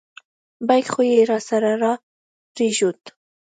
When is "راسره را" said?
1.31-1.93